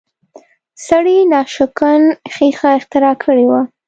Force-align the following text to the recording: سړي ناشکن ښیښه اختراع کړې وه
سړي 0.87 1.17
ناشکن 1.33 2.01
ښیښه 2.33 2.69
اختراع 2.77 3.15
کړې 3.23 3.45
وه 3.49 3.61